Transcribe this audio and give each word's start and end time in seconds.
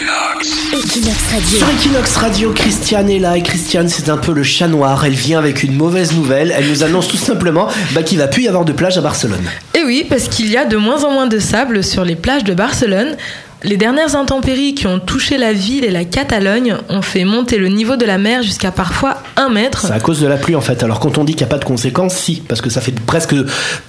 Equinox 0.00 1.32
Radio. 1.32 1.58
Sur 1.58 1.68
Equinox 1.70 2.16
Radio, 2.18 2.52
Christiane 2.52 3.10
est 3.10 3.18
là 3.18 3.36
et 3.36 3.42
Christiane 3.42 3.88
c'est 3.88 4.08
un 4.08 4.16
peu 4.16 4.32
le 4.32 4.44
chat 4.44 4.68
noir. 4.68 5.04
Elle 5.04 5.14
vient 5.14 5.40
avec 5.40 5.64
une 5.64 5.74
mauvaise 5.74 6.12
nouvelle. 6.14 6.54
Elle 6.56 6.68
nous 6.68 6.84
annonce 6.84 7.08
tout 7.08 7.16
simplement 7.16 7.66
bah, 7.94 8.04
qu'il 8.04 8.18
va 8.18 8.28
plus 8.28 8.44
y 8.44 8.48
avoir 8.48 8.64
de 8.64 8.70
plage 8.70 8.96
à 8.96 9.00
Barcelone. 9.00 9.44
Et 9.74 9.82
oui, 9.82 10.06
parce 10.08 10.28
qu'il 10.28 10.50
y 10.50 10.56
a 10.56 10.66
de 10.66 10.76
moins 10.76 11.02
en 11.02 11.10
moins 11.10 11.26
de 11.26 11.40
sable 11.40 11.82
sur 11.82 12.04
les 12.04 12.14
plages 12.14 12.44
de 12.44 12.54
Barcelone. 12.54 13.16
Les 13.64 13.76
dernières 13.76 14.14
intempéries 14.14 14.74
qui 14.74 14.86
ont 14.86 15.00
touché 15.00 15.36
la 15.36 15.52
ville 15.52 15.84
et 15.84 15.90
la 15.90 16.04
Catalogne 16.04 16.76
ont 16.88 17.02
fait 17.02 17.24
monter 17.24 17.58
le 17.58 17.66
niveau 17.66 17.96
de 17.96 18.04
la 18.04 18.18
mer 18.18 18.44
jusqu'à 18.44 18.70
parfois 18.70 19.20
mètre. 19.48 19.86
C'est 19.86 19.92
à 19.92 20.00
cause 20.00 20.20
de 20.20 20.26
la 20.26 20.36
pluie 20.36 20.56
en 20.56 20.60
fait. 20.60 20.82
Alors 20.82 21.00
quand 21.00 21.18
on 21.18 21.24
dit 21.24 21.34
qu'il 21.34 21.46
n'y 21.46 21.50
a 21.50 21.54
pas 21.54 21.58
de 21.58 21.64
conséquences, 21.64 22.14
si, 22.14 22.42
parce 22.46 22.60
que 22.60 22.70
ça 22.70 22.80
fait 22.80 22.92
presque, 22.92 23.34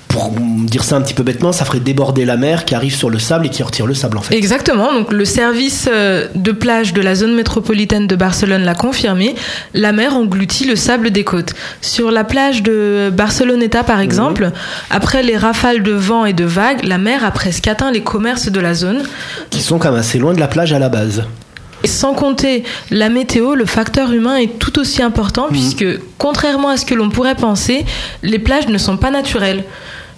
pour 0.08 0.32
dire 0.32 0.84
ça 0.84 0.96
un 0.96 1.02
petit 1.02 1.14
peu 1.14 1.24
bêtement, 1.24 1.52
ça 1.52 1.66
ferait 1.66 1.80
déborder 1.80 2.26
la 2.26 2.38
mer 2.38 2.66
qui 2.66 2.76
arrive 2.76 2.96
sur 2.96 3.10
le 3.10 3.20
sable 3.20 3.48
et 3.48 3.50
qui 3.50 3.64
retire 3.64 3.88
le 3.88 3.94
sable 3.94 4.18
en 4.18 4.22
fait. 4.22 4.36
Exactement, 4.36 4.94
donc 4.94 5.12
le 5.12 5.26
service 5.26 5.90
euh, 5.92 6.28
de 6.36 6.52
plage 6.52 6.94
de 6.94 7.02
la 7.02 7.16
zone 7.16 7.36
métropolitaine 7.36 8.08
de 8.08 8.16
Barcelone 8.16 8.64
l'a 8.64 8.76
confirmé, 8.76 9.36
la 9.74 9.92
mer 9.92 10.16
engloutit 10.16 10.66
le 10.66 10.76
sable 10.76 11.12
des 11.12 11.24
côtes. 11.24 11.54
Sur 11.82 12.12
la 12.12 12.24
plage 12.24 12.64
de 12.64 13.12
Barceloneta 13.12 13.84
par 13.84 14.00
exemple, 14.00 14.52
après 14.90 15.24
les 15.24 15.38
rafales 15.38 15.84
de 15.84 15.94
vent 15.94 16.26
et 16.26 16.34
de 16.34 16.46
vagues, 16.46 16.84
la 16.84 16.98
mer 16.98 17.26
a 17.26 17.32
presque 17.32 17.68
atteint 17.68 17.92
les 17.92 18.02
commerces 18.02 18.50
de 18.50 18.60
la 18.60 18.74
zone. 18.74 19.04
Qui 19.50 19.62
sont 19.62 19.80
quand 19.80 19.92
même 19.92 20.00
assez 20.00 20.20
loin 20.20 20.34
de 20.34 20.40
la 20.40 20.48
plage 20.48 20.74
à 20.74 20.80
la 20.80 20.90
base. 20.90 21.24
Et 21.84 21.88
sans 21.88 22.14
compter 22.14 22.64
la 22.92 23.10
météo, 23.10 23.56
le 23.56 23.66
facteur 23.66 24.12
humain 24.12 24.36
est 24.38 24.60
tout 24.60 24.80
aussi 24.80 25.02
important 25.02 25.48
puisque, 25.50 25.86
contrairement 26.18 26.70
à 26.70 26.78
ce 26.78 26.86
que 26.86 26.96
l'on 26.96 27.10
pourrait 27.10 27.36
penser, 27.36 27.86
les 28.22 28.40
plages 28.40 28.68
ne 28.68 28.78
sont 28.78 28.98
pas 28.98 29.12
naturelles. 29.12 29.64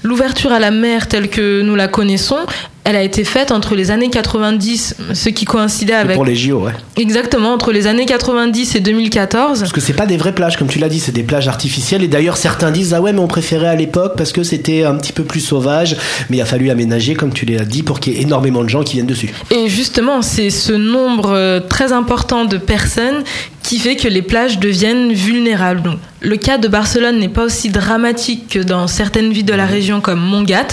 L'ouverture 0.04 0.52
à 0.52 0.60
la 0.60 0.72
mer 0.72 1.08
telle 1.08 1.30
que 1.30 1.62
nous 1.62 1.76
la 1.76 1.88
connaissons, 1.88 2.38
elle 2.84 2.96
a 2.96 3.04
été 3.04 3.23
faite 3.23 3.52
entre 3.52 3.76
les 3.76 3.92
années 3.92 4.09
90, 4.09 4.96
ce 5.14 5.30
qui 5.30 5.46
coïncidait 5.46 5.94
avec... 5.94 6.16
Pour 6.16 6.26
les 6.26 6.36
JO, 6.36 6.62
ouais. 6.62 6.72
Exactement, 6.98 7.54
entre 7.54 7.72
les 7.72 7.86
années 7.86 8.08
90 8.08 8.76
et 8.76 8.80
2014. 8.80 9.59
Parce 9.59 9.72
que 9.72 9.80
c'est 9.80 9.94
pas 9.94 10.08
des 10.08 10.17
vraies 10.17 10.34
plages, 10.34 10.58
comme 10.58 10.67
tu 10.67 10.80
l'as 10.80 10.90
dit, 10.90 11.00
c'est 11.00 11.12
des 11.12 11.22
plages 11.22 11.48
artificielles. 11.48 12.03
Et 12.03 12.08
d'ailleurs, 12.08 12.38
certains 12.38 12.72
disent 12.72 12.95
ah 12.95 13.02
ouais, 13.02 13.14
mais 13.14 13.20
on 13.20 13.28
préférait 13.28 13.67
à 13.67 13.75
l'époque 13.75 14.14
parce 14.17 14.31
que 14.31 14.42
c'était 14.42 14.84
un 14.84 14.95
petit 14.95 15.14
peu 15.14 15.23
plus 15.23 15.42
sauvage. 15.42 15.95
Mais 16.30 16.38
il 16.38 16.42
a 16.42 16.45
fallu 16.45 16.72
aménager, 16.72 17.14
comme 17.14 17.34
tu 17.34 17.45
l'as 17.45 17.66
dit, 17.66 17.84
pour 17.84 18.00
qu'il 18.00 18.14
y 18.14 18.18
ait 18.18 18.22
énormément 18.22 18.64
de 18.64 18.70
gens 18.70 18.84
qui 18.84 18.94
viennent 18.94 19.06
dessus. 19.06 19.30
Et 19.52 19.70
justement, 19.70 20.23
c'est 20.23 20.50
ce 20.50 20.73
nombre 20.73 21.34
euh, 21.34 21.59
très 21.59 21.94
important 21.94 22.45
de 22.45 22.58
personnes 22.58 23.23
qui 23.72 23.80
fait 23.80 23.95
que 23.95 24.09
les 24.09 24.22
plages 24.22 24.59
deviennent 24.59 25.14
vulnérables. 25.14 25.81
Donc, 25.81 25.97
le 26.19 26.36
cas 26.36 26.58
de 26.58 26.67
Barcelone 26.67 27.19
n'est 27.19 27.30
pas 27.30 27.45
aussi 27.45 27.69
dramatique 27.69 28.50
que 28.50 28.59
dans 28.59 28.86
certaines 28.88 29.31
villes 29.31 29.45
de 29.45 29.53
la 29.53 29.66
région 29.66 30.02
comme 30.02 30.19
Montgat. 30.19 30.67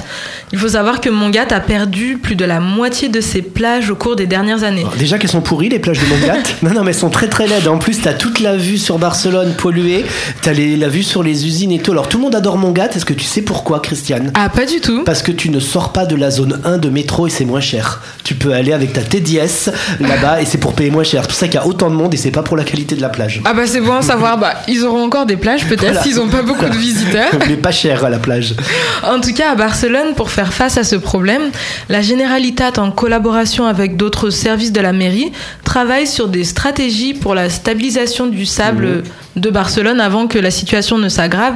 Il 0.52 0.58
faut 0.58 0.70
savoir 0.70 1.00
que 1.00 1.08
Montgat 1.08 1.46
a 1.52 1.60
perdu 1.60 2.18
plus 2.20 2.34
de 2.34 2.44
la 2.44 2.58
moitié 2.58 3.08
de 3.08 3.20
ses 3.20 3.40
plages 3.40 3.88
au 3.88 3.94
cours 3.94 4.16
des 4.16 4.26
dernières 4.26 4.64
années. 4.64 4.80
Alors, 4.80 4.96
déjà 4.96 5.16
qu'elles 5.16 5.30
sont 5.30 5.40
pourries, 5.40 5.68
les 5.68 5.78
plages 5.78 6.00
de 6.00 6.06
Montgat. 6.06 6.38
non, 6.62 6.70
non, 6.74 6.82
mais 6.82 6.90
elles 6.90 6.96
sont 6.98 7.08
très 7.08 7.28
très 7.28 7.46
laides. 7.46 7.68
En 7.68 7.78
plus, 7.78 8.00
t'as 8.02 8.14
toute 8.14 8.40
la 8.40 8.56
vue 8.56 8.78
sur 8.78 8.98
Barcelone 8.98 9.52
polluée. 9.56 10.04
T'as 10.42 10.52
les- 10.52 10.76
la 10.76 10.88
vue 10.88 11.04
sur 11.04 11.22
les 11.22 11.46
usines 11.46 11.70
et 11.70 11.78
tout. 11.78 11.92
Alors, 11.92 12.08
tout 12.08 12.18
le 12.18 12.24
monde 12.24 12.34
adore 12.34 12.58
Montgat. 12.58 12.90
Est-ce 12.96 13.04
que 13.04 13.14
tu 13.14 13.24
sais 13.24 13.42
pourquoi, 13.42 13.78
Christiane? 13.78 14.32
Ah, 14.34 14.48
pas 14.48 14.66
du 14.66 14.80
tout. 14.80 15.04
Parce 15.04 15.22
que 15.22 15.30
tu 15.30 15.50
ne 15.50 15.60
sors 15.60 15.92
pas 15.92 16.04
de 16.04 16.16
la 16.16 16.32
zone 16.32 16.60
1 16.64 16.78
de 16.78 16.88
métro 16.90 17.28
et 17.28 17.30
c'est 17.30 17.44
moins 17.44 17.60
cher. 17.60 18.02
Tu 18.24 18.34
peux 18.34 18.52
aller 18.54 18.72
avec 18.72 18.92
ta 18.92 19.02
TDS 19.02 19.70
là-bas 20.00 20.42
et 20.42 20.46
c'est 20.46 20.58
pour 20.58 20.72
payer 20.74 20.90
moins 20.90 21.04
cher. 21.04 21.22
C'est 21.22 21.28
pour 21.28 21.36
ça 21.38 21.46
qu'il 21.46 21.54
y 21.60 21.62
a 21.62 21.66
autant 21.66 21.88
de 21.90 21.94
monde 21.94 22.12
et 22.12 22.16
c'est 22.16 22.32
pas 22.32 22.42
pour 22.42 22.56
la 22.56 22.64
qualité 22.64 22.87
de 22.96 23.00
la 23.02 23.08
plage. 23.08 23.40
Ah 23.44 23.54
bah 23.54 23.66
c'est 23.66 23.80
bon 23.80 23.94
à 23.94 24.02
savoir, 24.02 24.38
bah, 24.38 24.54
ils 24.68 24.84
auront 24.84 25.04
encore 25.04 25.26
des 25.26 25.36
plages 25.36 25.66
peut-être 25.66 25.80
Voilà. 25.84 26.02
s'ils 26.02 26.16
n'ont 26.16 26.28
pas 26.28 26.42
beaucoup 26.42 26.64
de 26.64 26.76
visiteurs. 26.76 27.30
Mais 27.48 27.56
pas 27.56 27.70
cher 27.72 28.04
à 28.04 28.10
la 28.10 28.18
plage. 28.18 28.54
En 29.02 29.20
tout 29.20 29.32
cas, 29.34 29.52
à 29.52 29.54
Barcelone, 29.54 30.14
pour 30.16 30.30
faire 30.30 30.52
face 30.52 30.76
à 30.78 30.84
ce 30.84 30.96
problème, 30.96 31.42
la 31.88 32.02
Generalitat, 32.02 32.72
en 32.78 32.90
collaboration 32.90 33.66
avec 33.66 33.96
d'autres 33.96 34.30
services 34.30 34.72
de 34.72 34.80
la 34.80 34.92
mairie, 34.92 35.32
travaille 35.64 36.06
sur 36.06 36.28
des 36.28 36.44
stratégies 36.44 37.14
pour 37.14 37.34
la 37.34 37.48
stabilisation 37.50 38.26
du 38.26 38.46
sable 38.46 39.02
de 39.36 39.50
Barcelone 39.50 40.00
avant 40.00 40.26
que 40.26 40.38
la 40.38 40.50
situation 40.50 40.98
ne 40.98 41.08
s'aggrave. 41.08 41.54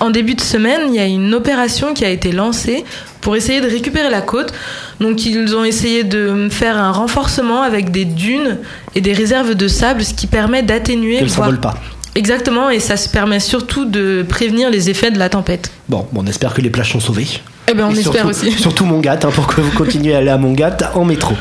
En 0.00 0.10
début 0.10 0.34
de 0.34 0.40
semaine, 0.40 0.80
il 0.88 0.94
y 0.94 1.00
a 1.00 1.06
une 1.06 1.34
opération 1.34 1.92
qui 1.94 2.04
a 2.04 2.10
été 2.10 2.32
lancée 2.32 2.84
pour 3.26 3.34
essayer 3.34 3.60
de 3.60 3.66
récupérer 3.68 4.08
la 4.08 4.20
côte. 4.20 4.52
Donc, 5.00 5.26
ils 5.26 5.56
ont 5.56 5.64
essayé 5.64 6.04
de 6.04 6.46
faire 6.48 6.78
un 6.78 6.92
renforcement 6.92 7.60
avec 7.62 7.90
des 7.90 8.04
dunes 8.04 8.58
et 8.94 9.00
des 9.00 9.12
réserves 9.12 9.56
de 9.56 9.66
sable, 9.66 10.04
ce 10.04 10.14
qui 10.14 10.28
permet 10.28 10.62
d'atténuer, 10.62 11.18
Qu'elle 11.18 11.26
voire- 11.26 11.46
s'envole 11.48 11.60
pas. 11.60 11.74
Exactement, 12.14 12.70
et 12.70 12.78
ça 12.78 12.96
se 12.96 13.08
permet 13.08 13.40
surtout 13.40 13.84
de 13.84 14.24
prévenir 14.28 14.70
les 14.70 14.90
effets 14.90 15.10
de 15.10 15.18
la 15.18 15.28
tempête. 15.28 15.72
Bon, 15.88 16.06
bon, 16.12 16.22
on 16.24 16.26
espère 16.28 16.54
que 16.54 16.60
les 16.60 16.70
plages 16.70 16.92
sont 16.92 17.00
sauvées. 17.00 17.26
Eh 17.68 17.74
ben, 17.74 17.88
on 17.90 17.94
Et 17.96 17.98
espère 17.98 18.12
surtout, 18.12 18.28
aussi. 18.28 18.52
Surtout 18.52 18.84
Montgat, 18.84 19.18
hein, 19.24 19.30
pour 19.34 19.48
que 19.48 19.60
vous 19.60 19.72
continuiez 19.76 20.14
à 20.14 20.18
aller 20.18 20.30
à 20.30 20.38
Montgat 20.38 20.76
en 20.94 21.04
métro. 21.04 21.34